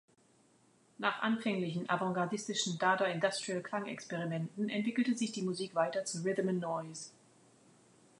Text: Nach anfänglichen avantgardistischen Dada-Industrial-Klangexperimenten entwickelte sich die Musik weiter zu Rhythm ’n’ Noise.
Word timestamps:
Nach 0.97 1.21
anfänglichen 1.21 1.87
avantgardistischen 1.87 2.79
Dada-Industrial-Klangexperimenten 2.79 4.67
entwickelte 4.67 5.13
sich 5.15 5.31
die 5.31 5.43
Musik 5.43 5.75
weiter 5.75 6.05
zu 6.05 6.23
Rhythm 6.23 6.49
’n’ 6.49 6.57
Noise. 6.59 7.11